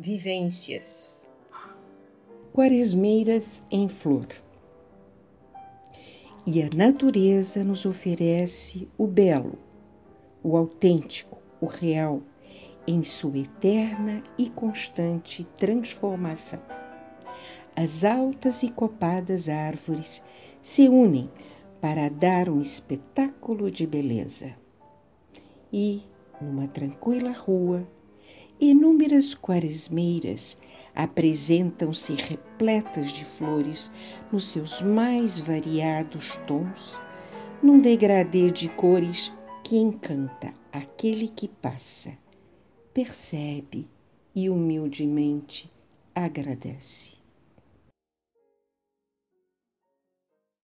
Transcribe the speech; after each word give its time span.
Vivências 0.00 1.28
Quaresmeiras 2.52 3.60
em 3.68 3.88
flor. 3.88 4.28
E 6.46 6.62
a 6.62 6.68
natureza 6.76 7.64
nos 7.64 7.84
oferece 7.84 8.88
o 8.96 9.08
belo, 9.08 9.58
o 10.40 10.56
autêntico, 10.56 11.42
o 11.60 11.66
real, 11.66 12.22
em 12.86 13.02
sua 13.02 13.38
eterna 13.38 14.22
e 14.38 14.48
constante 14.48 15.42
transformação. 15.56 16.62
As 17.74 18.04
altas 18.04 18.62
e 18.62 18.70
copadas 18.70 19.48
árvores 19.48 20.22
se 20.62 20.88
unem 20.88 21.28
para 21.80 22.08
dar 22.08 22.48
um 22.48 22.60
espetáculo 22.60 23.68
de 23.68 23.84
beleza. 23.84 24.54
E, 25.72 26.04
numa 26.40 26.68
tranquila 26.68 27.32
rua, 27.32 27.84
inúmeras 28.60 29.34
quaresmeiras 29.34 30.56
apresentam-se 30.94 32.14
repletas 32.14 33.12
de 33.12 33.24
flores 33.24 33.90
nos 34.32 34.48
seus 34.48 34.82
mais 34.82 35.38
variados 35.38 36.36
tons, 36.46 36.98
num 37.62 37.80
degradê 37.80 38.50
de 38.50 38.68
cores 38.68 39.32
que 39.62 39.76
encanta 39.76 40.52
aquele 40.72 41.28
que 41.28 41.46
passa, 41.48 42.16
percebe 42.92 43.86
e 44.34 44.48
humildemente 44.48 45.70
agradece. 46.14 47.17